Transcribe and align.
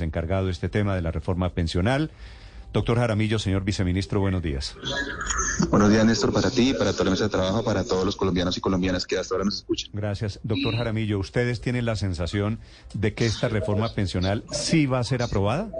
Encargado 0.00 0.46
de 0.46 0.52
este 0.52 0.68
tema 0.68 0.94
de 0.94 1.02
la 1.02 1.12
reforma 1.12 1.50
pensional. 1.50 2.10
Doctor 2.72 2.98
Jaramillo, 2.98 3.38
señor 3.38 3.62
viceministro, 3.62 4.18
buenos 4.18 4.42
días. 4.42 4.74
Buenos 5.70 5.90
días, 5.90 6.04
Néstor, 6.04 6.32
para 6.32 6.50
ti, 6.50 6.72
para 6.72 6.92
toda 6.92 7.04
la 7.06 7.10
mesa 7.12 7.24
de 7.24 7.30
trabajo, 7.30 7.62
para 7.62 7.84
todos 7.84 8.04
los 8.04 8.16
colombianos 8.16 8.56
y 8.56 8.60
colombianas 8.60 9.06
que 9.06 9.18
hasta 9.18 9.34
ahora 9.34 9.44
nos 9.44 9.56
escuchan. 9.56 9.90
Gracias. 9.92 10.40
Doctor 10.42 10.76
Jaramillo, 10.76 11.18
¿ustedes 11.18 11.60
tienen 11.60 11.84
la 11.84 11.94
sensación 11.96 12.58
de 12.94 13.12
que 13.14 13.26
esta 13.26 13.48
reforma 13.48 13.92
pensional 13.94 14.44
sí 14.50 14.86
va 14.86 14.98
a 14.98 15.04
ser 15.04 15.22
aprobada? 15.22 15.70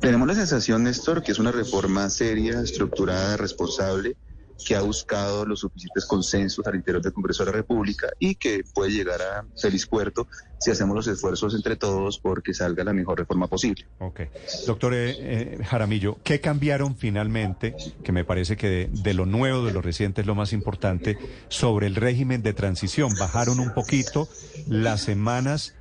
Tenemos 0.00 0.26
la 0.26 0.34
sensación, 0.34 0.82
Néstor, 0.82 1.22
que 1.22 1.32
es 1.32 1.38
una 1.38 1.52
reforma 1.52 2.10
seria, 2.10 2.60
estructurada, 2.60 3.36
responsable, 3.36 4.16
que 4.64 4.74
ha 4.74 4.80
buscado 4.80 5.44
los 5.44 5.60
suficientes 5.60 6.04
consensos 6.06 6.66
al 6.66 6.76
interior 6.76 7.02
del 7.02 7.12
Congreso 7.12 7.44
de 7.44 7.50
la 7.50 7.56
República 7.56 8.08
y 8.18 8.34
que 8.34 8.64
puede 8.74 8.90
llegar 8.90 9.20
a 9.20 9.44
feliz 9.60 9.86
puerto 9.86 10.26
si 10.58 10.70
hacemos 10.70 10.96
los 10.96 11.06
esfuerzos 11.06 11.54
entre 11.54 11.76
todos 11.76 12.18
porque 12.18 12.54
salga 12.54 12.82
la 12.82 12.92
mejor 12.92 13.18
reforma 13.18 13.46
posible. 13.46 13.86
Ok. 13.98 14.22
Doctor 14.66 14.94
eh, 14.94 15.14
eh, 15.18 15.58
Jaramillo, 15.64 16.18
¿qué 16.24 16.40
cambiaron 16.40 16.96
finalmente, 16.96 17.76
que 18.02 18.12
me 18.12 18.24
parece 18.24 18.56
que 18.56 18.88
de, 18.90 19.14
lo 19.14 19.26
nuevo, 19.26 19.64
de 19.64 19.72
lo 19.72 19.82
reciente 19.82 20.22
es 20.22 20.26
lo 20.26 20.34
más 20.34 20.52
importante, 20.52 21.18
sobre 21.48 21.86
el 21.86 21.94
régimen 21.94 22.42
de 22.42 22.54
transición? 22.54 23.12
Bajaron 23.18 23.60
un 23.60 23.74
poquito 23.74 24.28
las 24.66 25.02
semanas 25.02 25.74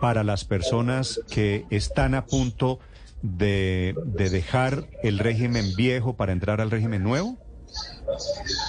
para 0.00 0.24
las 0.24 0.44
personas 0.44 1.20
que 1.30 1.66
están 1.70 2.14
a 2.14 2.24
punto 2.24 2.78
de 3.22 3.94
dejar 4.14 4.88
el 5.02 5.18
régimen 5.18 5.74
viejo 5.76 6.16
para 6.16 6.32
entrar 6.32 6.60
al 6.60 6.70
régimen 6.70 7.02
nuevo? 7.02 7.36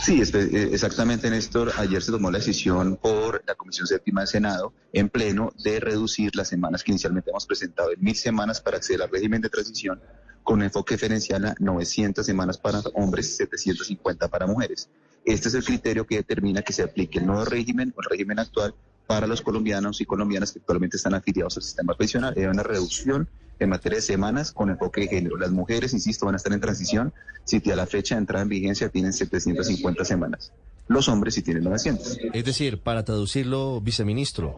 Sí, 0.03 0.21
eh, 0.21 0.69
exactamente, 0.71 1.30
Néstor. 1.30 1.71
Ayer 1.77 2.02
se 2.02 2.11
tomó 2.11 2.31
la 2.31 2.38
decisión 2.38 2.97
por 2.97 3.44
la 3.47 3.55
Comisión 3.55 3.88
Séptima 3.88 4.21
del 4.21 4.27
Senado 4.27 4.73
en 4.94 5.09
pleno 5.09 5.53
de 5.63 5.80
reducir 5.80 6.35
las 6.35 6.47
semanas 6.47 6.83
que 6.83 6.91
inicialmente 6.91 7.29
hemos 7.29 7.45
presentado 7.45 7.91
en 7.91 8.02
mil 8.02 8.16
semanas 8.16 8.61
para 8.61 8.77
acceder 8.77 9.02
al 9.02 9.09
régimen 9.09 9.41
de 9.41 9.49
transición 9.49 10.02
con 10.44 10.61
enfoque 10.61 10.95
diferencial 10.95 11.45
a 11.45 11.55
900 11.59 12.25
semanas 12.25 12.57
para 12.57 12.79
hombres 12.94 13.29
y 13.29 13.33
750 13.33 14.27
para 14.27 14.47
mujeres. 14.47 14.89
Este 15.23 15.49
es 15.49 15.53
el 15.53 15.63
criterio 15.63 16.05
que 16.05 16.16
determina 16.17 16.61
que 16.61 16.73
se 16.73 16.83
aplique 16.83 17.19
el 17.19 17.27
nuevo 17.27 17.45
régimen 17.45 17.94
o 17.95 18.02
el 18.02 18.09
régimen 18.09 18.39
actual 18.39 18.73
para 19.05 19.27
los 19.27 19.41
colombianos 19.41 20.02
y 20.02 20.05
colombianas 20.05 20.52
que 20.52 20.59
actualmente 20.59 20.97
están 20.97 21.13
afiliados 21.13 21.57
al 21.57 21.63
sistema 21.63 21.94
pensional. 21.94 22.33
Hay 22.35 22.45
una 22.45 22.63
reducción 22.63 23.27
en 23.64 23.70
materia 23.70 23.98
de 23.98 24.02
semanas 24.02 24.52
con 24.52 24.70
enfoque 24.70 25.02
de 25.02 25.08
género. 25.08 25.38
Las 25.38 25.52
mujeres, 25.52 25.94
insisto, 25.94 26.26
van 26.26 26.36
a 26.36 26.38
estar 26.38 26.52
en 26.54 26.59
transición 26.59 27.14
si 27.45 27.62
a 27.70 27.76
la 27.76 27.86
fecha 27.86 28.16
de 28.16 28.20
entrada 28.20 28.44
en 28.44 28.50
vigencia 28.50 28.90
tienen 28.90 29.14
750 29.14 30.06
semanas. 30.06 30.52
Los 30.88 31.08
hombres 31.08 31.36
si 31.36 31.42
tienen 31.42 31.64
900. 31.64 32.18
Es 32.34 32.45
decir, 32.45 32.81
para 32.81 33.06
traducirlo, 33.06 33.80
viceministro, 33.81 34.58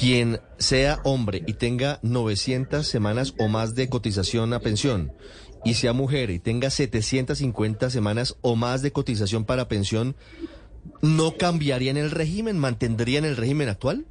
quien 0.00 0.40
sea 0.58 0.98
hombre 1.04 1.42
y 1.46 1.54
tenga 1.54 2.00
900 2.02 2.86
semanas 2.86 3.34
o 3.38 3.48
más 3.48 3.74
de 3.74 3.88
cotización 3.88 4.52
a 4.54 4.60
pensión 4.60 5.12
y 5.64 5.74
sea 5.74 5.92
mujer 5.92 6.30
y 6.30 6.38
tenga 6.38 6.70
750 6.70 7.90
semanas 7.90 8.36
o 8.40 8.56
más 8.56 8.82
de 8.82 8.92
cotización 8.92 9.44
para 9.44 9.68
pensión, 9.68 10.16
¿no 11.02 11.36
cambiarían 11.36 11.96
el 11.96 12.10
régimen? 12.10 12.58
¿Mantendrían 12.58 13.24
el 13.24 13.36
régimen 13.36 13.68
actual? 13.68 14.06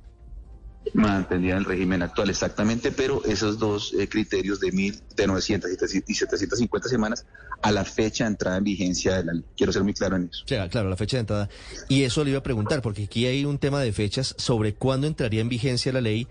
Mantendría 0.93 1.57
el 1.57 1.65
régimen 1.65 2.01
actual 2.01 2.29
exactamente, 2.29 2.91
pero 2.91 3.23
esos 3.25 3.59
dos 3.59 3.93
eh, 3.97 4.07
criterios 4.07 4.59
de 4.59 4.71
mil, 4.71 4.99
de 5.15 5.27
900 5.27 5.69
y 6.07 6.13
750 6.13 6.89
semanas 6.89 7.25
a 7.61 7.71
la 7.71 7.83
fecha 7.83 8.25
de 8.25 8.31
entrada 8.31 8.57
en 8.57 8.63
vigencia 8.63 9.17
de 9.17 9.25
la 9.25 9.33
ley. 9.33 9.43
Quiero 9.57 9.71
ser 9.71 9.83
muy 9.83 9.93
claro 9.93 10.15
en 10.15 10.29
eso. 10.31 10.43
Sí, 10.45 10.55
claro, 10.69 10.89
la 10.89 10.97
fecha 10.97 11.17
de 11.17 11.21
entrada. 11.21 11.49
Y 11.89 12.03
eso 12.03 12.23
le 12.23 12.31
iba 12.31 12.39
a 12.39 12.43
preguntar, 12.43 12.81
porque 12.81 13.05
aquí 13.05 13.25
hay 13.25 13.45
un 13.45 13.57
tema 13.57 13.81
de 13.81 13.91
fechas 13.93 14.35
sobre 14.37 14.73
cuándo 14.73 15.07
entraría 15.07 15.41
en 15.41 15.49
vigencia 15.49 15.91
la 15.91 16.01
ley 16.01 16.27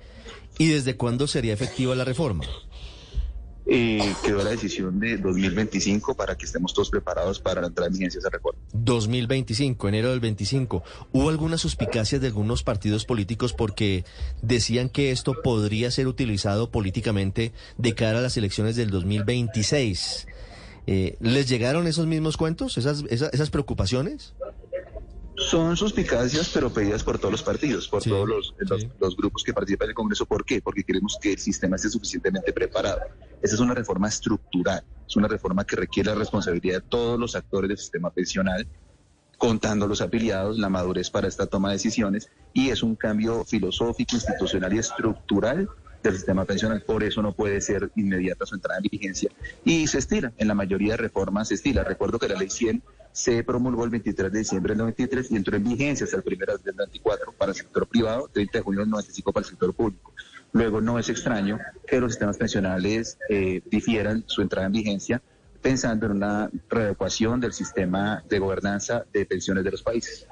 y 0.58 0.68
desde 0.68 0.96
cuándo 0.96 1.26
sería 1.26 1.52
efectiva 1.52 1.94
la 1.94 2.04
reforma 2.04 2.44
eh, 3.66 4.14
quedó 4.22 4.42
la 4.44 4.50
decisión 4.50 5.00
de 5.00 5.16
2025 5.16 6.14
para 6.14 6.36
que 6.36 6.44
estemos 6.44 6.74
todos 6.74 6.90
preparados 6.90 7.40
para 7.40 7.62
la 7.62 7.68
entrada 7.68 7.88
en 7.88 7.94
vigencia 7.94 8.18
de 8.18 8.20
esa 8.20 8.30
reforma. 8.30 8.60
2025, 8.72 9.88
enero 9.88 10.10
del 10.10 10.20
25. 10.20 10.82
¿Hubo 11.12 11.28
algunas 11.30 11.62
suspicacias 11.62 12.20
de 12.20 12.26
algunos 12.26 12.62
partidos 12.62 13.06
políticos 13.06 13.54
porque 13.54 14.04
decían 14.42 14.88
que 14.90 15.12
esto 15.12 15.34
podría 15.42 15.90
ser 15.90 16.08
utilizado 16.08 16.70
políticamente 16.70 17.52
de 17.78 17.94
cara 17.94 18.18
a 18.18 18.22
las 18.22 18.36
elecciones 18.36 18.76
del 18.76 18.90
2026? 18.90 20.26
Eh, 20.86 21.16
¿Les 21.20 21.48
llegaron 21.48 21.86
esos 21.86 22.06
mismos 22.06 22.36
cuentos, 22.36 22.76
esas, 22.76 23.04
esas, 23.08 23.32
esas 23.32 23.48
preocupaciones? 23.48 24.34
Son 25.50 25.76
suspicacias, 25.76 26.50
pero 26.52 26.72
pedidas 26.72 27.02
por 27.02 27.18
todos 27.18 27.32
los 27.32 27.42
partidos, 27.42 27.86
por 27.88 28.02
todos 28.02 28.28
los, 28.28 28.54
los, 28.98 29.16
grupos 29.16 29.44
que 29.44 29.52
participan 29.52 29.88
del 29.88 29.94
Congreso. 29.94 30.24
¿Por 30.24 30.44
qué? 30.44 30.62
Porque 30.62 30.82
queremos 30.82 31.18
que 31.20 31.32
el 31.32 31.38
sistema 31.38 31.76
esté 31.76 31.90
suficientemente 31.90 32.52
preparado. 32.52 33.00
Esa 33.42 33.54
es 33.54 33.60
una 33.60 33.74
reforma 33.74 34.08
estructural, 34.08 34.82
es 35.06 35.16
una 35.16 35.28
reforma 35.28 35.64
que 35.64 35.76
requiere 35.76 36.10
la 36.10 36.16
responsabilidad 36.16 36.80
de 36.80 36.88
todos 36.88 37.18
los 37.20 37.36
actores 37.36 37.68
del 37.68 37.78
sistema 37.78 38.10
pensional, 38.10 38.66
contando 39.36 39.86
los 39.86 40.00
afiliados, 40.00 40.58
la 40.58 40.70
madurez 40.70 41.10
para 41.10 41.28
esta 41.28 41.46
toma 41.46 41.68
de 41.68 41.74
decisiones, 41.74 42.30
y 42.54 42.70
es 42.70 42.82
un 42.82 42.96
cambio 42.96 43.44
filosófico, 43.44 44.16
institucional 44.16 44.72
y 44.72 44.78
estructural 44.78 45.68
del 46.02 46.14
sistema 46.14 46.44
pensional. 46.44 46.80
Por 46.82 47.02
eso 47.02 47.20
no 47.20 47.32
puede 47.32 47.60
ser 47.60 47.90
inmediata 47.96 48.46
su 48.46 48.54
entrada 48.54 48.78
en 48.78 48.88
vigencia. 48.90 49.30
Y 49.64 49.86
se 49.88 49.98
estira, 49.98 50.32
en 50.38 50.48
la 50.48 50.54
mayoría 50.54 50.92
de 50.92 50.98
reformas 50.98 51.48
se 51.48 51.54
estira. 51.54 51.84
Recuerdo 51.84 52.18
que 52.18 52.28
la 52.28 52.38
ley 52.38 52.48
100 52.48 52.82
se 53.14 53.44
promulgó 53.44 53.84
el 53.84 53.90
23 53.90 54.32
de 54.32 54.38
diciembre 54.40 54.72
del 54.72 54.78
93 54.78 55.30
y 55.30 55.36
entró 55.36 55.56
en 55.56 55.62
vigencia 55.62 56.02
hasta 56.02 56.16
el 56.16 56.24
1 56.26 56.58
del 56.64 56.76
94 56.76 57.32
para 57.38 57.52
el 57.52 57.56
sector 57.56 57.86
privado, 57.86 58.28
30 58.32 58.58
de 58.58 58.64
junio 58.64 58.80
del 58.80 58.90
95 58.90 59.32
para 59.32 59.44
el 59.44 59.50
sector 59.50 59.72
público. 59.72 60.12
Luego 60.52 60.80
no 60.80 60.98
es 60.98 61.08
extraño 61.08 61.60
que 61.86 62.00
los 62.00 62.12
sistemas 62.12 62.36
pensionales 62.36 63.16
eh, 63.28 63.62
difieran 63.70 64.24
su 64.26 64.42
entrada 64.42 64.66
en 64.66 64.72
vigencia 64.72 65.22
pensando 65.62 66.06
en 66.06 66.12
una 66.12 66.50
readecuación 66.68 67.40
del 67.40 67.52
sistema 67.52 68.22
de 68.28 68.40
gobernanza 68.40 69.06
de 69.12 69.24
pensiones 69.26 69.62
de 69.62 69.70
los 69.70 69.82
países. 69.84 70.26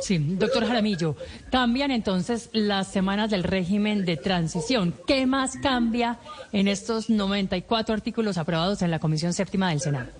Sí, 0.00 0.18
doctor 0.18 0.66
Jaramillo, 0.66 1.16
cambian 1.50 1.90
entonces 1.90 2.50
las 2.52 2.88
semanas 2.88 3.30
del 3.30 3.42
régimen 3.42 4.04
de 4.04 4.16
transición. 4.16 4.94
¿Qué 5.06 5.26
más 5.26 5.56
cambia 5.56 6.18
en 6.52 6.68
estos 6.68 7.10
94 7.10 7.94
artículos 7.94 8.38
aprobados 8.38 8.82
en 8.82 8.90
la 8.90 8.98
Comisión 8.98 9.32
Séptima 9.32 9.70
del 9.70 9.80
Senado? 9.80 10.10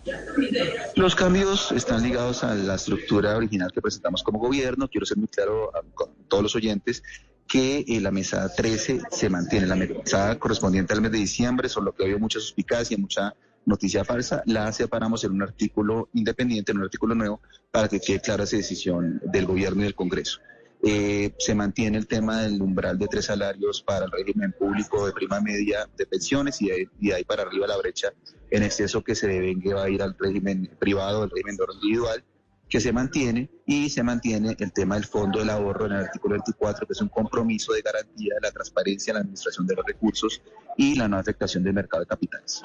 Los 0.96 1.14
cambios 1.14 1.72
están 1.72 2.02
ligados 2.02 2.44
a 2.44 2.54
la 2.54 2.74
estructura 2.74 3.36
original 3.36 3.70
que 3.72 3.80
presentamos 3.80 4.22
como 4.22 4.38
gobierno. 4.38 4.88
Quiero 4.88 5.06
ser 5.06 5.18
muy 5.18 5.28
claro 5.28 5.70
con 5.94 6.10
todos 6.28 6.42
los 6.42 6.56
oyentes 6.56 7.02
que 7.46 7.84
eh, 7.88 8.00
la 8.00 8.10
mesada 8.10 8.54
13 8.54 9.00
se 9.10 9.28
mantiene. 9.30 9.66
La 9.66 9.74
mesada 9.74 10.38
correspondiente 10.38 10.92
al 10.92 11.00
mes 11.00 11.12
de 11.12 11.18
diciembre, 11.18 11.68
solo 11.68 11.94
que 11.94 12.04
había 12.04 12.18
mucha 12.18 12.38
suspicacia, 12.40 12.96
mucha 12.98 13.34
noticia 13.68 14.04
falsa, 14.04 14.42
la 14.46 14.72
separamos 14.72 15.22
en 15.24 15.32
un 15.32 15.42
artículo 15.42 16.08
independiente, 16.14 16.72
en 16.72 16.78
un 16.78 16.84
artículo 16.84 17.14
nuevo, 17.14 17.40
para 17.70 17.88
que 17.88 18.00
quede 18.00 18.20
clara 18.20 18.44
esa 18.44 18.56
decisión 18.56 19.20
del 19.24 19.46
gobierno 19.46 19.82
y 19.82 19.84
del 19.84 19.94
Congreso. 19.94 20.40
Eh, 20.82 21.34
se 21.38 21.54
mantiene 21.54 21.98
el 21.98 22.06
tema 22.06 22.42
del 22.42 22.62
umbral 22.62 22.98
de 22.98 23.08
tres 23.08 23.26
salarios 23.26 23.82
para 23.82 24.06
el 24.06 24.12
régimen 24.12 24.52
público 24.52 25.06
de 25.06 25.12
prima 25.12 25.40
media 25.40 25.88
de 25.96 26.06
pensiones 26.06 26.62
y 26.62 26.68
de, 26.68 27.14
ahí 27.14 27.24
para 27.24 27.42
arriba 27.42 27.66
la 27.66 27.76
brecha 27.76 28.12
en 28.50 28.62
exceso 28.62 29.02
que 29.02 29.16
se 29.16 29.26
devenga 29.26 29.74
va 29.74 29.84
a 29.84 29.90
ir 29.90 30.02
al 30.02 30.16
régimen 30.16 30.70
privado, 30.78 31.24
al 31.24 31.30
régimen 31.30 31.56
individual, 31.74 32.24
que 32.68 32.80
se 32.80 32.92
mantiene 32.92 33.50
y 33.66 33.90
se 33.90 34.02
mantiene 34.02 34.54
el 34.58 34.72
tema 34.72 34.94
del 34.94 35.04
fondo 35.04 35.40
del 35.40 35.50
ahorro 35.50 35.86
en 35.86 35.92
el 35.92 36.04
artículo 36.04 36.34
24, 36.34 36.86
que 36.86 36.92
es 36.92 37.00
un 37.00 37.08
compromiso 37.08 37.72
de 37.72 37.82
garantía 37.82 38.34
de 38.34 38.40
la 38.40 38.52
transparencia 38.52 39.10
en 39.10 39.14
la 39.16 39.20
administración 39.20 39.66
de 39.66 39.74
los 39.74 39.84
recursos 39.84 40.40
y 40.76 40.94
la 40.94 41.08
no 41.08 41.18
afectación 41.18 41.64
del 41.64 41.74
mercado 41.74 42.04
de 42.04 42.06
capitales. 42.06 42.62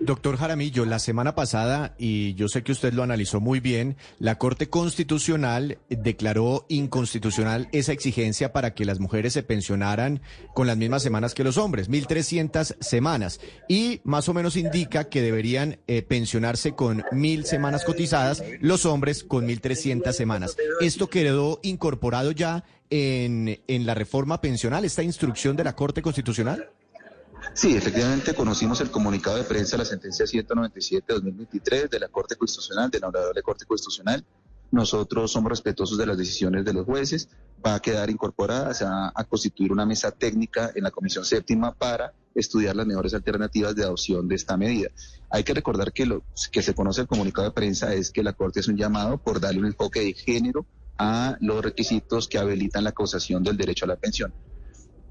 Doctor 0.00 0.36
Jaramillo, 0.36 0.84
la 0.84 0.98
semana 0.98 1.34
pasada, 1.34 1.94
y 1.98 2.34
yo 2.34 2.48
sé 2.48 2.62
que 2.62 2.72
usted 2.72 2.92
lo 2.92 3.02
analizó 3.02 3.40
muy 3.40 3.60
bien, 3.60 3.96
la 4.18 4.38
Corte 4.38 4.68
Constitucional 4.68 5.78
declaró 5.88 6.66
inconstitucional 6.68 7.68
esa 7.72 7.92
exigencia 7.92 8.52
para 8.52 8.74
que 8.74 8.84
las 8.84 9.00
mujeres 9.00 9.32
se 9.32 9.42
pensionaran 9.42 10.20
con 10.54 10.66
las 10.66 10.76
mismas 10.76 11.02
semanas 11.02 11.34
que 11.34 11.44
los 11.44 11.58
hombres, 11.58 11.90
1.300 11.90 12.76
semanas, 12.80 13.40
y 13.68 14.00
más 14.04 14.28
o 14.28 14.34
menos 14.34 14.56
indica 14.56 15.08
que 15.08 15.22
deberían 15.22 15.78
eh, 15.86 16.02
pensionarse 16.02 16.72
con 16.72 17.04
mil 17.12 17.44
semanas 17.44 17.84
cotizadas, 17.84 18.42
los 18.60 18.86
hombres 18.86 19.24
con 19.24 19.46
1.300 19.46 20.12
semanas. 20.12 20.56
¿Esto 20.80 21.08
quedó 21.08 21.60
incorporado 21.62 22.32
ya 22.32 22.64
en, 22.90 23.60
en 23.66 23.86
la 23.86 23.94
reforma 23.94 24.40
pensional, 24.40 24.84
esta 24.84 25.02
instrucción 25.02 25.56
de 25.56 25.64
la 25.64 25.76
Corte 25.76 26.02
Constitucional? 26.02 26.70
Sí, 27.52 27.76
efectivamente 27.76 28.32
conocimos 28.32 28.80
el 28.80 28.90
comunicado 28.90 29.36
de 29.36 29.42
prensa 29.42 29.72
de 29.72 29.78
la 29.78 29.84
sentencia 29.84 30.24
197-2023 30.24 31.90
de 31.90 32.00
la 32.00 32.08
Corte 32.08 32.36
Constitucional, 32.36 32.90
de 32.90 33.00
la 33.00 33.08
Honorable 33.08 33.42
Corte 33.42 33.66
Constitucional. 33.66 34.24
Nosotros 34.70 35.32
somos 35.32 35.50
respetuosos 35.50 35.98
de 35.98 36.06
las 36.06 36.16
decisiones 36.16 36.64
de 36.64 36.72
los 36.72 36.86
jueces. 36.86 37.28
Va 37.64 37.74
a 37.74 37.80
quedar 37.80 38.08
incorporada, 38.08 38.72
se 38.72 38.84
va 38.84 39.12
a 39.14 39.24
constituir 39.24 39.72
una 39.72 39.84
mesa 39.84 40.12
técnica 40.12 40.70
en 40.74 40.84
la 40.84 40.92
Comisión 40.92 41.24
Séptima 41.24 41.74
para 41.74 42.12
estudiar 42.34 42.76
las 42.76 42.86
mejores 42.86 43.12
alternativas 43.14 43.74
de 43.74 43.82
adopción 43.82 44.28
de 44.28 44.36
esta 44.36 44.56
medida. 44.56 44.88
Hay 45.28 45.42
que 45.42 45.52
recordar 45.52 45.92
que 45.92 46.06
lo 46.06 46.22
que 46.52 46.62
se 46.62 46.74
conoce 46.74 47.00
el 47.02 47.08
comunicado 47.08 47.48
de 47.48 47.52
prensa 47.52 47.92
es 47.92 48.12
que 48.12 48.22
la 48.22 48.32
Corte 48.32 48.60
es 48.60 48.68
un 48.68 48.76
llamado 48.76 49.18
por 49.18 49.40
darle 49.40 49.58
un 49.58 49.66
enfoque 49.66 50.00
de 50.00 50.14
género 50.14 50.64
a 50.98 51.36
los 51.40 51.64
requisitos 51.64 52.28
que 52.28 52.38
habilitan 52.38 52.84
la 52.84 52.92
causación 52.92 53.42
del 53.42 53.56
derecho 53.56 53.86
a 53.86 53.88
la 53.88 53.96
pensión 53.96 54.32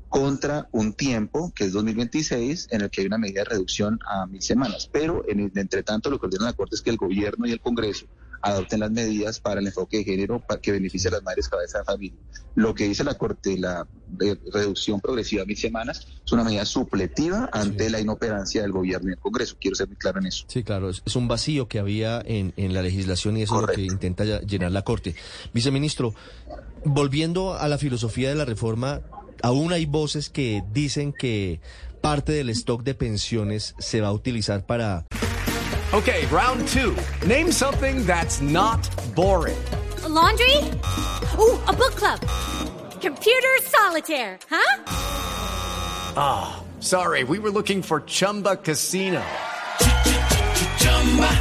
contra 0.09 0.67
un 0.71 0.93
tiempo, 0.93 1.53
que 1.55 1.65
es 1.65 1.71
2026, 1.71 2.67
en 2.71 2.81
el 2.81 2.89
que 2.89 3.01
hay 3.01 3.07
una 3.07 3.17
medida 3.17 3.41
de 3.41 3.49
reducción 3.49 3.99
a 4.05 4.25
mil 4.25 4.41
semanas. 4.41 4.89
Pero, 4.91 5.23
en 5.27 5.39
el, 5.39 5.51
entre 5.55 5.83
tanto, 5.83 6.09
lo 6.09 6.19
que 6.19 6.25
ordena 6.25 6.45
la 6.45 6.53
Corte 6.53 6.75
es 6.75 6.81
que 6.81 6.89
el 6.89 6.97
gobierno 6.97 7.45
y 7.45 7.51
el 7.51 7.61
Congreso 7.61 8.07
adopten 8.41 8.79
las 8.79 8.91
medidas 8.91 9.39
para 9.39 9.59
el 9.59 9.67
enfoque 9.67 9.97
de 9.97 10.03
género 10.03 10.39
para 10.39 10.61
que 10.61 10.71
beneficie 10.71 11.09
a 11.09 11.13
las 11.13 11.23
madres 11.23 11.49
cabeza 11.49 11.79
de 11.79 11.83
familia. 11.83 12.19
Lo 12.55 12.73
que 12.73 12.85
dice 12.85 13.03
la 13.03 13.15
Corte, 13.15 13.57
la 13.57 13.87
reducción 14.17 14.99
progresiva 14.99 15.43
a 15.43 15.45
mil 15.45 15.57
semanas, 15.57 16.07
es 16.25 16.31
una 16.31 16.43
medida 16.43 16.65
supletiva 16.65 17.49
ante 17.53 17.89
la 17.89 17.99
inoperancia 17.99 18.61
del 18.61 18.71
gobierno 18.71 19.09
y 19.09 19.13
el 19.13 19.19
Congreso. 19.19 19.57
Quiero 19.59 19.75
ser 19.75 19.87
muy 19.87 19.97
claro 19.97 20.19
en 20.19 20.27
eso. 20.27 20.45
Sí, 20.47 20.63
claro, 20.63 20.89
es, 20.89 21.15
un 21.15 21.27
vacío 21.27 21.67
que 21.67 21.79
había 21.79 22.21
en, 22.25 22.53
en, 22.57 22.73
la 22.73 22.81
legislación 22.81 23.37
y 23.37 23.43
eso 23.43 23.55
es 23.55 23.61
lo 23.61 23.67
que 23.67 23.81
intenta 23.81 24.23
llenar 24.41 24.71
la 24.71 24.83
Corte. 24.83 25.15
Viceministro, 25.53 26.13
volviendo 26.83 27.53
a 27.53 27.67
la 27.67 27.77
filosofía 27.77 28.29
de 28.29 28.35
la 28.35 28.45
reforma, 28.45 29.01
aún 29.41 29.73
hay 29.73 29.85
voces 29.85 30.29
que 30.29 30.63
dicen 30.71 31.13
que 31.13 31.59
parte 32.01 32.33
del 32.33 32.49
stock 32.49 32.83
de 32.83 32.95
pensiones 32.95 33.75
se 33.79 34.01
va 34.01 34.09
a 34.09 34.13
utilizar 34.13 34.65
para... 34.65 35.05
Okay, 35.91 36.25
round 36.27 36.67
two. 36.67 36.95
Name 37.27 37.51
something 37.51 38.05
that's 38.05 38.41
not 38.41 38.79
boring. 39.15 39.57
A 40.03 40.09
laundry? 40.09 40.55
Ooh, 41.37 41.57
a 41.67 41.73
book 41.73 41.95
club. 41.95 42.19
Computer 43.01 43.57
solitaire, 43.63 44.37
huh? 44.49 44.83
Ah, 46.15 46.59
oh, 46.59 46.81
sorry, 46.81 47.23
we 47.23 47.39
were 47.39 47.49
looking 47.49 47.81
for 47.81 48.01
Chumba 48.01 48.57
Casino. 48.57 49.23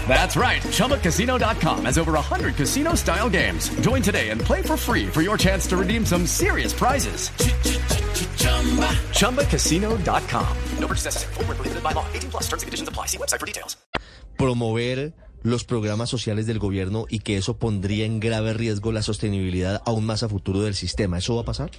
That's 0.08 0.36
right. 0.36 0.62
ChumbaCasino.com 0.62 1.84
has 1.84 1.98
over 1.98 2.12
100 2.12 2.56
casino 2.56 2.94
style 2.94 3.28
games. 3.28 3.68
Join 3.80 4.00
today 4.00 4.30
and 4.30 4.40
play 4.40 4.62
for 4.62 4.76
free 4.78 5.06
for 5.06 5.20
your 5.20 5.36
chance 5.36 5.66
to 5.68 5.76
redeem 5.76 6.06
some 6.06 6.26
serious 6.26 6.72
prizes. 6.72 7.30
ChumbaCasino.com. 9.12 10.56
No 10.78 10.86
purchase 10.88 11.04
necessary. 11.04 11.34
Full 11.34 11.44
prohibited 11.44 11.82
by 11.82 11.92
law. 11.92 12.06
18 12.14 12.30
plus 12.30 12.44
terms 12.48 12.62
and 12.62 12.68
conditions 12.68 12.88
apply. 12.88 13.06
See 13.06 13.18
website 13.18 13.40
for 13.40 13.46
details. 13.46 13.76
Promover 14.38 15.12
los 15.42 15.64
programas 15.64 16.08
sociales 16.08 16.46
del 16.46 16.58
gobierno 16.58 17.06
y 17.08 17.20
que 17.20 17.36
eso 17.36 17.58
pondría 17.58 18.04
en 18.04 18.20
grave 18.20 18.52
riesgo 18.54 18.92
la 18.92 19.02
sostenibilidad 19.02 19.82
aún 19.84 20.04
más 20.04 20.22
a 20.22 20.28
futuro 20.28 20.62
del 20.62 20.74
sistema. 20.74 21.18
¿Eso 21.18 21.36
va 21.36 21.42
a 21.42 21.44
pasar? 21.44 21.70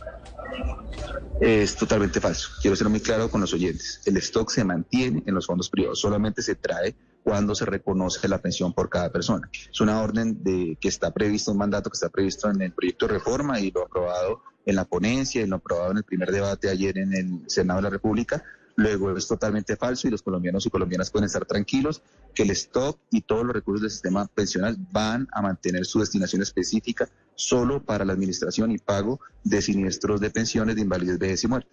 Es 1.40 1.78
totalmente 1.78 2.19
falso. 2.19 2.50
Quiero 2.62 2.75
ser 2.75 2.90
muy 2.90 3.00
claro 3.00 3.30
con 3.30 3.40
los 3.40 3.54
oyentes. 3.54 4.01
El 4.06 4.18
stock 4.18 4.50
se 4.50 4.66
mantiene 4.66 5.24
en 5.25 5.34
los 5.34 5.46
fondos 5.46 5.69
privados. 5.69 6.00
Solamente 6.00 6.42
se 6.42 6.56
trae 6.56 6.96
cuando 7.24 7.56
se 7.56 7.66
reconoce 7.66 8.28
la 8.28 8.40
pensión 8.40 8.74
por 8.74 8.90
cada 8.90 9.10
persona. 9.10 9.50
Es 9.72 9.80
una 9.80 10.01
orden 10.01 10.44
de 10.44 10.78
que 10.81 10.90
está 10.90 11.12
previsto, 11.12 11.51
un 11.51 11.57
mandato 11.57 11.90
que 11.90 11.96
está 11.96 12.10
previsto 12.10 12.50
en 12.50 12.62
el 12.62 12.74
proyecto 12.74 13.07
de 13.07 13.13
reforma 13.13 13.60
y 13.60 13.72
lo 13.72 13.84
aprobado 13.84 14.44
en 14.66 14.75
la 14.75 14.86
ponencia 14.86 15.42
y 15.42 15.48
lo 15.48 15.57
aprobado 15.57 15.92
en 15.92 15.98
el 15.98 16.04
primer 16.04 16.31
debate 16.31 16.69
ayer 16.69 16.98
en 16.98 17.13
el 17.13 17.50
Senado 17.50 17.80
de 17.80 17.84
la 17.84 17.90
República. 17.90 18.44
Luego 18.75 19.16
es 19.16 19.27
totalmente 19.27 19.75
falso 19.75 20.07
y 20.07 20.12
los 20.12 20.21
colombianos 20.21 20.66
y 20.66 20.69
colombianas 20.69 21.12
pueden 21.12 21.25
estar 21.25 21.45
tranquilos 21.45 22.01
que 22.33 22.44
el 22.44 22.51
stock 22.51 23.00
y 23.12 23.21
todos 23.21 23.45
los 23.45 23.54
recursos 23.54 23.81
del 23.81 23.92
sistema 23.92 24.27
pensional 24.27 24.77
van 24.92 25.27
a 25.31 25.42
mantener 25.42 25.86
su 25.86 26.00
destinación 26.00 26.42
específica 26.42 27.10
solo 27.36 27.83
para 27.83 28.06
la 28.06 28.13
administración 28.13 28.71
y 28.71 28.77
pago 28.77 29.19
de 29.44 29.62
siniestros 29.62 30.21
de 30.21 30.30
pensiones 30.30 30.75
de 30.75 30.81
invalidez, 30.81 31.19
vejez 31.19 31.44
y 31.44 31.48
muerte. 31.48 31.69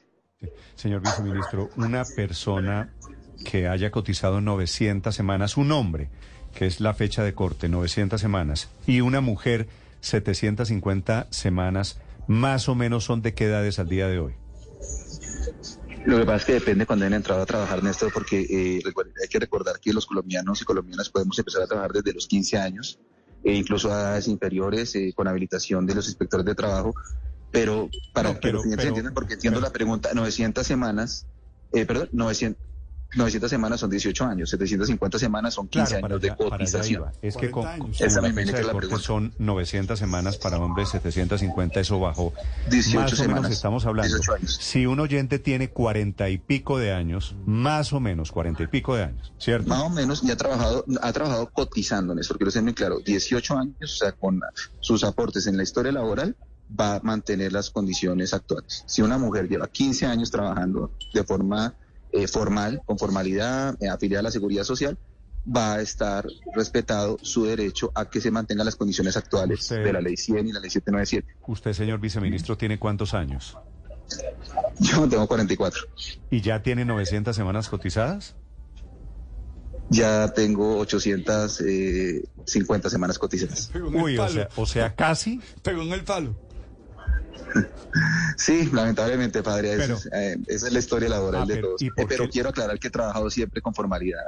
Señor 0.74 1.00
viceministro, 1.02 1.70
una 1.76 2.04
persona 2.04 2.92
que 3.44 3.68
haya 3.68 3.90
cotizado 3.90 4.40
900 4.40 5.14
semanas, 5.14 5.56
un 5.56 5.72
hombre, 5.72 6.08
que 6.54 6.66
es 6.66 6.80
la 6.80 6.94
fecha 6.94 7.22
de 7.22 7.34
corte, 7.34 7.68
900 7.68 8.20
semanas, 8.20 8.68
y 8.86 9.00
una 9.00 9.20
mujer, 9.20 9.68
750 10.00 11.26
semanas, 11.30 11.98
más 12.26 12.68
o 12.68 12.74
menos 12.74 13.04
son 13.04 13.22
de 13.22 13.34
qué 13.34 13.44
edades 13.44 13.78
al 13.78 13.88
día 13.88 14.08
de 14.08 14.18
hoy. 14.18 14.34
Lo 16.06 16.18
que 16.18 16.24
pasa 16.24 16.36
es 16.36 16.44
que 16.44 16.52
depende 16.52 16.86
cuando 16.86 17.04
hayan 17.04 17.16
entrado 17.16 17.42
a 17.42 17.46
trabajar, 17.46 17.82
Néstor, 17.82 18.12
porque 18.12 18.40
eh, 18.40 18.80
hay 19.20 19.28
que 19.28 19.40
recordar 19.40 19.80
que 19.80 19.92
los 19.92 20.06
colombianos 20.06 20.62
y 20.62 20.64
colombianas 20.64 21.08
podemos 21.08 21.36
empezar 21.36 21.62
a 21.62 21.66
trabajar 21.66 21.92
desde 21.92 22.12
los 22.12 22.28
15 22.28 22.58
años, 22.58 23.00
e 23.42 23.54
incluso 23.54 23.92
a 23.92 24.00
edades 24.00 24.28
inferiores, 24.28 24.94
eh, 24.94 25.12
con 25.16 25.26
habilitación 25.26 25.84
de 25.84 25.96
los 25.96 26.06
inspectores 26.06 26.46
de 26.46 26.54
trabajo. 26.54 26.94
Pero 27.50 27.90
para 28.12 28.38
que 28.38 28.52
los 28.52 28.64
entiendan, 28.66 29.14
porque 29.14 29.34
entiendo 29.34 29.60
la 29.60 29.70
pregunta, 29.70 30.10
900 30.14 30.64
semanas, 30.64 31.26
eh, 31.72 31.84
perdón, 31.86 32.08
900, 32.12 32.62
900 33.16 33.50
semanas 33.50 33.80
son 33.80 33.90
18 33.90 34.24
años, 34.24 34.50
750 34.50 35.18
semanas 35.18 35.54
son 35.54 35.68
15 35.68 35.96
años 35.96 36.20
de 36.20 36.36
cotización. 36.36 37.04
Es 37.22 37.36
que 37.36 37.50
con, 37.50 37.66
esa 37.98 38.20
la 38.20 38.32
fecha 38.32 38.58
de 38.58 38.62
corte 38.64 38.96
son 38.98 39.34
900 39.38 39.98
semanas 39.98 40.36
para 40.36 40.58
hombres, 40.58 40.90
750, 40.90 41.80
eso 41.80 41.98
bajó. 41.98 42.32
18 42.70 43.00
más 43.00 43.12
o 43.12 43.16
semanas, 43.16 43.42
menos 43.42 43.56
estamos 43.56 43.86
hablando. 43.86 44.16
Si 44.46 44.86
un 44.86 45.00
oyente 45.00 45.38
tiene 45.38 45.70
40 45.70 46.28
y 46.28 46.38
pico 46.38 46.78
de 46.78 46.92
años, 46.92 47.34
más 47.46 47.92
o 47.92 48.00
menos 48.00 48.32
40 48.32 48.62
y 48.62 48.66
pico 48.66 48.94
de 48.94 49.04
años, 49.04 49.32
¿cierto? 49.38 49.68
Más 49.68 49.82
o 49.82 49.90
menos, 49.90 50.22
y 50.22 50.30
ha 50.30 50.36
trabajado, 50.36 50.84
ha 51.00 51.12
trabajado 51.12 51.50
cotizando, 51.50 52.14
Néstor, 52.14 52.36
quiero 52.36 52.50
ser 52.50 52.62
muy 52.62 52.74
claro, 52.74 53.00
18 53.00 53.58
años, 53.58 53.76
o 53.80 53.86
sea, 53.86 54.12
con 54.12 54.40
sus 54.80 55.04
aportes 55.04 55.46
en 55.46 55.56
la 55.56 55.62
historia 55.62 55.92
laboral, 55.92 56.36
va 56.78 56.96
a 56.96 57.00
mantener 57.00 57.52
las 57.52 57.70
condiciones 57.70 58.34
actuales. 58.34 58.84
Si 58.86 59.02
una 59.02 59.18
mujer 59.18 59.48
lleva 59.48 59.68
15 59.68 60.06
años 60.06 60.30
trabajando 60.30 60.90
de 61.14 61.24
forma 61.24 61.74
eh, 62.16 62.28
formal, 62.28 62.82
con 62.84 62.98
formalidad, 62.98 63.76
eh, 63.82 63.88
afiliada 63.88 64.20
a 64.20 64.24
la 64.24 64.30
seguridad 64.30 64.64
social, 64.64 64.98
va 65.54 65.74
a 65.74 65.80
estar 65.80 66.26
respetado 66.54 67.18
su 67.22 67.44
derecho 67.44 67.92
a 67.94 68.10
que 68.10 68.20
se 68.20 68.30
mantengan 68.30 68.66
las 68.66 68.76
condiciones 68.76 69.16
actuales 69.16 69.68
de 69.68 69.92
la 69.92 70.00
ley 70.00 70.16
100 70.16 70.48
y 70.48 70.52
la 70.52 70.60
ley 70.60 70.70
797. 70.70 71.36
¿Usted, 71.46 71.72
señor 71.72 72.00
viceministro, 72.00 72.56
tiene 72.56 72.78
cuántos 72.78 73.14
años? 73.14 73.56
Yo 74.78 75.08
tengo 75.08 75.26
44. 75.26 75.82
¿Y 76.30 76.40
ya 76.40 76.62
tiene 76.62 76.84
900 76.84 77.34
semanas 77.34 77.68
cotizadas? 77.68 78.34
Ya 79.88 80.32
tengo 80.32 80.78
850 80.78 82.90
semanas 82.90 83.18
cotizadas. 83.18 83.70
Uy, 83.74 84.18
o 84.18 84.28
sea, 84.28 84.48
o 84.56 84.66
sea, 84.66 84.94
casi. 84.94 85.40
Pegó 85.62 85.82
en 85.82 85.92
el 85.92 86.02
palo. 86.02 86.34
Sí, 88.36 88.68
lamentablemente, 88.72 89.42
padre, 89.42 89.74
eh, 89.74 90.36
esa 90.46 90.66
es 90.66 90.72
la 90.72 90.78
historia 90.78 91.08
laboral 91.08 91.42
ah, 91.42 91.46
de 91.46 91.56
todos. 91.62 91.82
Eh, 91.82 91.90
pero 92.06 92.28
quiero 92.28 92.50
aclarar 92.50 92.78
que 92.78 92.88
he 92.88 92.90
trabajado 92.90 93.30
siempre 93.30 93.62
con 93.62 93.74
formalidad. 93.74 94.20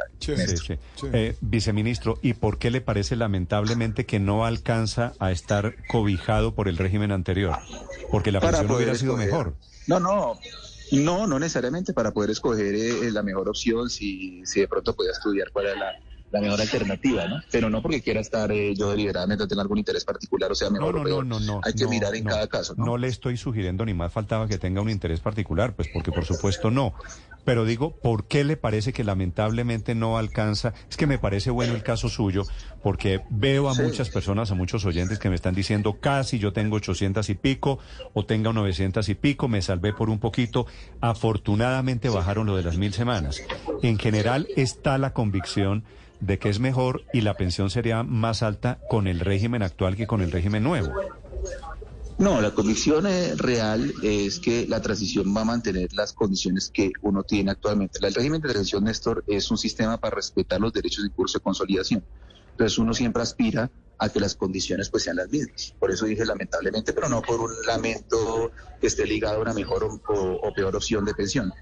Eh, 1.13 1.37
viceministro, 1.41 2.19
¿y 2.23 2.35
por 2.35 2.59
qué 2.59 2.71
le 2.71 2.81
parece 2.81 3.17
lamentablemente 3.17 4.07
que 4.07 4.21
no 4.21 4.47
alcanza 4.47 5.13
a 5.19 5.33
estar 5.33 5.75
cobijado 5.89 6.55
por 6.55 6.69
el 6.69 6.79
régimen 6.79 7.13
anterior? 7.13 7.59
Porque 8.11 8.33
la 8.33 8.41
pensión 8.41 8.71
hubiera 8.71 8.95
sido 8.95 9.17
mejor. 9.17 9.55
No, 9.87 10.01
no, 10.01 10.39
no, 10.93 11.27
no 11.27 11.39
necesariamente 11.39 11.93
para 11.93 12.13
poder 12.13 12.31
escoger 12.31 12.75
la 13.13 13.23
mejor 13.23 13.49
opción 13.49 13.91
si, 13.91 14.45
si 14.47 14.61
de 14.61 14.69
pronto 14.69 14.95
podía 14.95 15.13
estudiar 15.13 15.51
cuál 15.53 15.67
era 15.67 15.77
la 15.77 15.93
la 16.31 16.41
mejor 16.41 16.61
alternativa, 16.61 17.27
¿no? 17.27 17.41
Pero 17.51 17.71
no 17.71 17.81
porque 17.81 18.03
quiera 18.03 18.21
estar 18.21 18.51
eh, 18.53 18.75
yo 18.75 18.91
deliberadamente 18.91 19.47
tenga 19.47 19.63
algún 19.63 19.79
interés 19.79 20.05
particular, 20.05 20.53
o 20.53 20.55
sea, 20.55 20.71
mejor 20.71 20.95
no, 20.95 21.05
no, 21.05 21.23
no, 21.23 21.41
no, 21.41 21.61
Hay 21.65 21.73
que 21.73 21.87
mirar 21.87 22.15
en 22.15 22.25
cada 22.25 22.47
caso, 22.49 22.75
¿no? 22.77 22.85
No 22.85 22.97
le 22.99 23.09
estoy 23.09 23.37
sugiriendo 23.37 23.85
ni 23.85 23.95
más 23.95 24.13
faltaba 24.13 24.47
que 24.49 24.59
tenga 24.59 24.81
un 24.81 24.91
interés 24.91 25.21
particular, 25.21 25.75
pues 25.75 25.89
porque 25.93 26.13
por 26.13 26.25
supuesto 26.25 26.71
no. 26.71 26.95
pero 27.45 27.65
digo, 27.65 27.97
¿por 27.97 28.27
qué 28.27 28.45
le 28.45 28.57
parece 28.57 28.93
que 28.93 29.05
lamentablemente 29.05 29.95
no 29.95 30.19
alcanza? 30.19 30.75
Es 30.91 30.97
que 30.97 31.07
me 31.07 31.19
parece 31.19 31.51
bueno 31.51 31.75
el 31.75 31.83
caso 31.83 32.09
suyo, 32.09 32.45
porque 32.83 33.23
veo 33.31 33.71
a 33.71 33.75
muchas 33.75 34.11
personas, 34.11 34.51
a 34.51 34.55
muchos 34.55 34.85
oyentes 34.85 35.19
que 35.19 35.31
me 35.31 35.35
están 35.35 35.55
diciendo, 35.55 35.99
casi 36.01 36.39
yo 36.39 36.53
tengo 36.53 36.77
800 36.77 37.29
y 37.31 37.35
pico, 37.35 37.79
o 38.13 38.27
tenga 38.27 38.53
900 38.53 39.09
y 39.09 39.15
pico, 39.15 39.49
me 39.49 39.63
salvé 39.63 39.93
por 39.93 40.11
un 40.11 40.19
poquito. 40.19 40.67
Afortunadamente 41.01 42.09
bajaron 42.09 42.47
lo 42.47 42.57
de 42.57 42.63
las 42.65 42.77
mil 42.77 42.93
semanas. 42.93 43.43
En 43.83 43.99
general 43.99 44.47
está 44.57 44.99
la 44.99 45.13
convicción 45.13 45.85
de 46.21 46.39
que 46.39 46.49
es 46.49 46.61
mejor 46.61 47.05
y 47.13 47.21
la 47.21 47.35
pensión 47.35 47.71
sería 47.71 48.03
más 48.03 48.43
alta 48.43 48.79
con 48.89 49.07
el 49.07 49.21
régimen 49.21 49.63
actual 49.63 49.97
que 49.97 50.07
con 50.07 50.21
el 50.21 50.33
régimen 50.33 50.63
nuevo. 50.63 50.93
No, 52.19 52.41
la 52.41 52.51
convicción 52.51 53.07
eh, 53.07 53.35
real 53.37 53.93
es 54.03 54.41
que 54.41 54.67
la 54.67 54.83
transición 54.83 55.33
va 55.37 55.43
a 55.43 55.45
mantener 55.45 55.93
las 55.93 56.13
condiciones 56.13 56.69
que 56.69 56.91
uno 57.03 57.23
tiene 57.23 57.53
actualmente. 57.53 58.05
El 58.05 58.13
régimen 58.13 58.41
de 58.41 58.49
transición, 58.49 58.85
Néstor, 58.85 59.23
es 59.29 59.49
un 59.53 59.59
sistema 59.59 59.99
para 59.99 60.17
respetar 60.17 60.61
los 60.61 60.73
derechos 60.73 61.05
en 61.05 61.11
curso 61.11 61.39
de 61.39 61.45
consolidación. 61.45 62.05
Entonces 62.51 62.77
uno 62.79 62.93
siempre 62.93 63.23
aspira 63.23 63.71
a 63.99 64.09
que 64.09 64.19
las 64.19 64.35
condiciones 64.35 64.91
pues 64.91 65.05
sean 65.05 65.17
las 65.17 65.31
mismas. 65.31 65.75
Por 65.79 65.93
eso 65.93 66.07
dije 66.07 66.25
lamentablemente, 66.25 66.93
pero 66.93 67.09
no 67.09 67.23
por 67.23 67.41
un 67.41 67.53
lamento 67.65 68.51
que 68.81 68.89
esté 68.89 69.07
ligado 69.07 69.39
a 69.39 69.43
una 69.43 69.55
mejor 69.55 69.85
o, 69.85 70.53
peor 70.55 70.75
opción 70.75 71.05
de 71.05 71.15
pensión. 71.15 71.53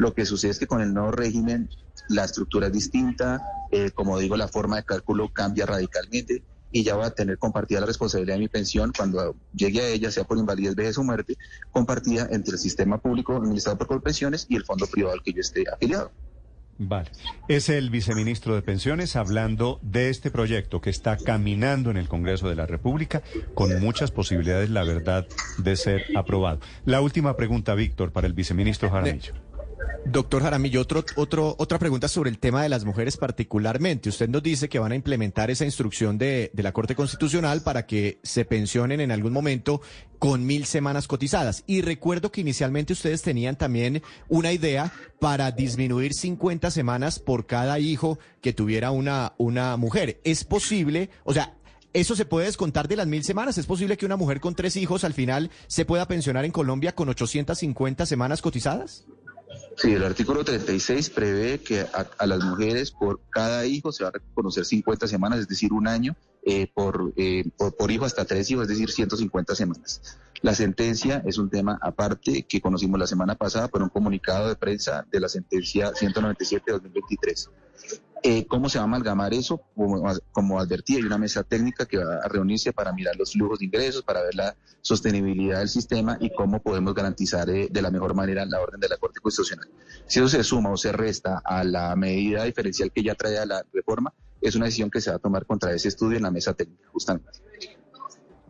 Lo 0.00 0.14
que 0.14 0.24
sucede 0.24 0.52
es 0.52 0.58
que 0.58 0.66
con 0.66 0.80
el 0.80 0.94
nuevo 0.94 1.10
régimen 1.10 1.68
la 2.08 2.24
estructura 2.24 2.68
es 2.68 2.72
distinta, 2.72 3.42
eh, 3.70 3.90
como 3.90 4.18
digo, 4.18 4.34
la 4.34 4.48
forma 4.48 4.76
de 4.76 4.84
cálculo 4.84 5.30
cambia 5.30 5.66
radicalmente 5.66 6.42
y 6.72 6.84
ya 6.84 6.96
va 6.96 7.08
a 7.08 7.10
tener 7.10 7.36
compartida 7.36 7.80
la 7.80 7.86
responsabilidad 7.86 8.36
de 8.36 8.40
mi 8.40 8.48
pensión 8.48 8.92
cuando 8.96 9.36
llegue 9.52 9.82
a 9.82 9.88
ella, 9.88 10.10
sea 10.10 10.24
por 10.24 10.38
invalidez, 10.38 10.74
vejez 10.74 10.96
o 10.96 11.04
muerte, 11.04 11.36
compartida 11.70 12.26
entre 12.30 12.54
el 12.54 12.58
sistema 12.58 12.96
público 12.96 13.36
administrado 13.36 13.76
por 13.76 13.88
Colpensiones 13.88 14.46
y 14.48 14.56
el 14.56 14.64
fondo 14.64 14.86
privado 14.86 15.12
al 15.12 15.22
que 15.22 15.34
yo 15.34 15.40
esté 15.42 15.64
afiliado. 15.70 16.10
Vale. 16.78 17.10
Es 17.48 17.68
el 17.68 17.90
viceministro 17.90 18.54
de 18.54 18.62
Pensiones 18.62 19.16
hablando 19.16 19.80
de 19.82 20.08
este 20.08 20.30
proyecto 20.30 20.80
que 20.80 20.88
está 20.88 21.18
caminando 21.18 21.90
en 21.90 21.98
el 21.98 22.08
Congreso 22.08 22.48
de 22.48 22.54
la 22.54 22.64
República 22.64 23.22
con 23.52 23.78
muchas 23.80 24.10
posibilidades, 24.12 24.70
la 24.70 24.82
verdad, 24.82 25.26
de 25.58 25.76
ser 25.76 26.06
aprobado. 26.16 26.60
La 26.86 27.02
última 27.02 27.36
pregunta, 27.36 27.74
Víctor, 27.74 28.12
para 28.12 28.26
el 28.26 28.32
viceministro 28.32 28.88
Jaramillo. 28.88 29.49
Doctor 30.06 30.42
Jaramillo, 30.42 30.80
otro, 30.80 31.04
otro, 31.16 31.54
otra 31.58 31.78
pregunta 31.78 32.08
sobre 32.08 32.30
el 32.30 32.38
tema 32.38 32.62
de 32.62 32.68
las 32.68 32.84
mujeres 32.84 33.16
particularmente. 33.16 34.08
Usted 34.08 34.28
nos 34.28 34.42
dice 34.42 34.68
que 34.68 34.78
van 34.78 34.92
a 34.92 34.96
implementar 34.96 35.50
esa 35.50 35.64
instrucción 35.64 36.18
de, 36.18 36.50
de, 36.52 36.62
la 36.62 36.72
Corte 36.72 36.96
Constitucional 36.96 37.62
para 37.62 37.86
que 37.86 38.18
se 38.22 38.44
pensionen 38.44 39.00
en 39.00 39.12
algún 39.12 39.32
momento 39.32 39.82
con 40.18 40.44
mil 40.46 40.64
semanas 40.64 41.06
cotizadas. 41.06 41.62
Y 41.66 41.82
recuerdo 41.82 42.32
que 42.32 42.40
inicialmente 42.40 42.94
ustedes 42.94 43.22
tenían 43.22 43.56
también 43.56 44.02
una 44.28 44.52
idea 44.52 44.92
para 45.20 45.52
disminuir 45.52 46.14
50 46.14 46.70
semanas 46.70 47.18
por 47.18 47.46
cada 47.46 47.78
hijo 47.78 48.18
que 48.40 48.52
tuviera 48.52 48.90
una, 48.90 49.34
una 49.38 49.76
mujer. 49.76 50.20
¿Es 50.24 50.44
posible? 50.44 51.10
O 51.24 51.34
sea, 51.34 51.54
¿Eso 51.92 52.14
se 52.14 52.24
puede 52.24 52.46
descontar 52.46 52.86
de 52.86 52.94
las 52.94 53.08
mil 53.08 53.24
semanas? 53.24 53.58
¿Es 53.58 53.66
posible 53.66 53.96
que 53.96 54.06
una 54.06 54.16
mujer 54.16 54.38
con 54.38 54.54
tres 54.54 54.76
hijos 54.76 55.02
al 55.02 55.12
final 55.12 55.50
se 55.66 55.84
pueda 55.84 56.06
pensionar 56.06 56.44
en 56.44 56.52
Colombia 56.52 56.94
con 56.94 57.08
850 57.08 58.06
semanas 58.06 58.42
cotizadas? 58.42 59.06
Sí, 59.76 59.94
el 59.94 60.04
artículo 60.04 60.44
36 60.44 61.10
prevé 61.10 61.58
que 61.60 61.80
a, 61.80 62.26
las 62.26 62.44
mujeres 62.44 62.90
por 62.90 63.20
cada 63.30 63.66
hijo 63.66 63.92
se 63.92 64.04
va 64.04 64.10
a 64.10 64.12
reconocer 64.12 64.64
50 64.64 65.08
semanas, 65.08 65.40
es 65.40 65.48
decir, 65.48 65.72
un 65.72 65.88
año, 65.88 66.16
eh, 66.44 66.70
por, 66.72 67.12
eh, 67.16 67.44
por, 67.56 67.76
por, 67.76 67.90
hijo 67.90 68.04
hasta 68.04 68.24
tres 68.24 68.50
hijos, 68.50 68.64
es 68.64 68.68
decir, 68.68 68.90
150 68.90 69.54
semanas. 69.54 70.18
La 70.42 70.54
sentencia 70.54 71.22
es 71.26 71.38
un 71.38 71.50
tema 71.50 71.78
aparte 71.82 72.44
que 72.44 72.60
conocimos 72.60 72.98
la 72.98 73.06
semana 73.06 73.34
pasada 73.34 73.68
por 73.68 73.82
un 73.82 73.88
comunicado 73.88 74.48
de 74.48 74.56
prensa 74.56 75.06
de 75.10 75.20
la 75.20 75.28
sentencia 75.28 75.92
197 75.94 76.64
de 76.66 76.72
2023. 76.72 77.50
Eh, 78.22 78.46
¿Cómo 78.46 78.68
se 78.68 78.78
va 78.78 78.82
a 78.82 78.84
amalgamar 78.84 79.32
eso? 79.32 79.62
Como, 80.32 80.60
advertí, 80.60 80.96
hay 80.96 81.02
una 81.02 81.16
mesa 81.16 81.42
técnica 81.42 81.86
que 81.86 81.98
va 81.98 82.16
a 82.16 82.28
reunirse 82.28 82.72
para 82.72 82.92
mirar 82.92 83.16
los 83.16 83.32
flujos 83.32 83.60
de 83.60 83.64
ingresos, 83.64 84.02
para 84.02 84.22
ver 84.22 84.34
la 84.34 84.56
sostenibilidad 84.82 85.60
del 85.60 85.68
sistema 85.68 86.18
y 86.20 86.30
cómo 86.30 86.60
podemos 86.60 86.94
garantizar 86.94 87.48
eh, 87.48 87.68
de 87.70 87.82
la 87.82 87.90
mejor 87.90 88.14
manera 88.14 88.44
la 88.44 88.60
orden 88.60 88.78
de 88.78 88.88
la 88.88 88.98
Corte 88.98 89.20
Constitucional. 89.20 89.68
Si 90.06 90.18
eso 90.18 90.28
se 90.28 90.44
suma 90.44 90.70
o 90.70 90.76
se 90.76 90.92
resta 90.92 91.40
a 91.44 91.64
la 91.64 91.96
medida 91.96 92.44
diferencial 92.44 92.92
que 92.92 93.02
ya 93.02 93.14
trae 93.14 93.38
a 93.38 93.46
la 93.46 93.64
reforma, 93.72 94.12
es 94.40 94.54
una 94.54 94.66
decisión 94.66 94.90
que 94.90 95.00
se 95.00 95.10
va 95.10 95.16
a 95.16 95.20
tomar 95.20 95.46
contra 95.46 95.72
ese 95.72 95.88
estudio 95.88 96.16
en 96.16 96.22
la 96.22 96.30
mesa 96.30 96.52
técnica, 96.52 96.88
justamente. 96.92 97.30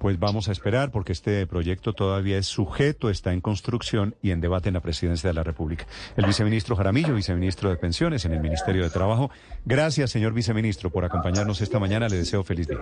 Pues 0.01 0.19
vamos 0.19 0.49
a 0.49 0.53
esperar 0.53 0.91
porque 0.91 1.13
este 1.13 1.47
proyecto 1.47 1.93
todavía 1.93 2.39
es 2.39 2.47
sujeto, 2.47 3.11
está 3.11 3.35
en 3.35 3.43
construcción 3.43 4.15
y 4.23 4.31
en 4.31 4.41
debate 4.41 4.69
en 4.69 4.75
la 4.75 4.81
presidencia 4.81 5.29
de 5.29 5.35
la 5.35 5.43
República. 5.43 5.87
El 6.17 6.25
viceministro 6.25 6.75
Jaramillo, 6.75 7.15
viceministro 7.15 7.69
de 7.69 7.77
Pensiones 7.77 8.25
en 8.25 8.33
el 8.33 8.41
Ministerio 8.41 8.83
de 8.83 8.89
Trabajo. 8.89 9.31
Gracias, 9.67 10.11
señor 10.11 10.33
viceministro, 10.33 10.89
por 10.89 11.05
acompañarnos 11.05 11.61
esta 11.61 11.79
mañana. 11.79 12.09
Le 12.09 12.17
deseo 12.17 12.43
feliz 12.43 12.67
día. 12.67 12.79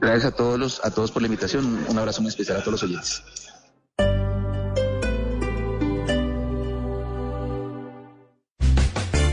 Gracias 0.00 0.32
a 0.32 0.36
todos 0.36 0.60
los, 0.60 0.84
a 0.84 0.94
todos 0.94 1.10
por 1.10 1.22
la 1.22 1.26
invitación. 1.26 1.84
Un 1.88 1.98
abrazo 1.98 2.22
muy 2.22 2.28
especial 2.28 2.58
a 2.58 2.60
todos 2.60 2.80
los 2.80 2.82
oyentes. 2.84 3.49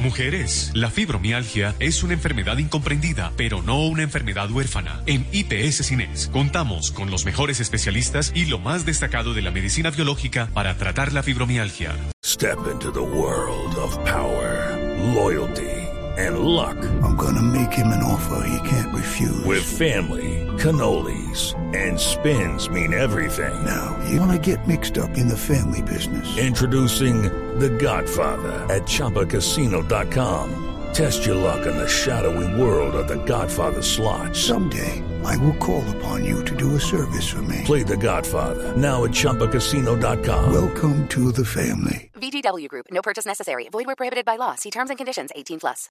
Mujeres, 0.08 0.72
la 0.74 0.90
fibromialgia 0.90 1.76
es 1.82 2.02
una 2.02 2.14
enfermedad 2.14 2.58
incomprendida, 2.60 3.34
pero 3.36 3.62
no 3.62 3.86
una 3.86 4.04
enfermedad 4.04 4.50
huérfana. 4.50 5.04
En 5.06 5.28
IPS 5.34 5.86
Cines 5.86 6.30
contamos 6.32 6.92
con 6.92 7.12
los 7.12 7.26
mejores 7.26 7.60
especialistas 7.60 8.32
y 8.34 8.46
lo 8.46 8.58
más 8.58 8.86
destacado 8.86 9.34
de 9.34 9.42
la 9.42 9.52
medicina 9.52 9.92
biológica 9.92 10.50
para 10.54 10.78
tratar 10.78 11.12
la 11.12 11.24
fibromialgia. 11.24 11.94
Step 12.24 12.58
into 12.72 12.90
the 12.90 13.02
world 13.02 13.76
of 13.76 13.98
power, 14.06 14.80
loyalty 15.14 15.78
and 16.18 16.40
luck. 16.40 16.78
I'm 17.04 17.16
gonna 17.18 17.42
make 17.42 17.74
him 17.74 17.88
an 17.88 18.02
offer 18.02 18.48
he 18.48 18.70
can't 18.70 18.94
refuse. 18.94 19.44
With 19.46 19.64
family, 19.64 20.37
cannolis 20.58 21.54
and 21.76 22.00
spins 22.00 22.70
mean 22.70 22.94
everything. 22.94 23.54
Now, 23.66 23.98
you 24.10 24.20
wanna 24.20 24.40
get 24.40 24.68
mixed 24.68 24.98
up 24.98 25.18
in 25.18 25.28
the 25.28 25.38
family 25.38 25.82
business. 25.82 26.38
Introducing 26.38 27.24
The 27.60 27.70
Godfather 27.70 28.54
at 28.74 28.84
ChumbaCasino.com. 28.84 30.64
Test 30.94 31.26
your 31.26 31.36
luck 31.36 31.68
in 31.68 31.78
the 31.78 31.88
shadowy 31.88 32.60
world 32.60 32.96
of 32.96 33.08
The 33.08 33.24
Godfather 33.26 33.82
slot. 33.82 34.36
Someday, 34.36 35.04
I 35.24 35.38
will 35.38 35.56
call 35.58 35.84
upon 35.98 36.26
you 36.26 36.44
to 36.46 36.56
do 36.56 36.76
a 36.76 36.80
service 36.80 37.28
for 37.28 37.42
me. 37.44 37.62
Play 37.66 37.84
The 37.84 37.98
Godfather 37.98 38.76
now 38.76 39.04
at 39.04 39.12
ChumbaCasino.com. 39.12 40.52
Welcome 40.52 41.08
to 41.10 41.32
the 41.32 41.46
family. 41.46 42.10
VGW 42.16 42.68
Group. 42.70 42.88
No 42.92 43.02
purchase 43.02 43.26
necessary. 43.26 43.70
Void 43.70 43.86
where 43.86 43.96
prohibited 43.96 44.26
by 44.26 44.38
law. 44.38 44.56
See 44.56 44.72
terms 44.72 44.90
and 44.90 44.98
conditions. 44.98 45.30
18 45.36 45.60
plus. 45.60 45.86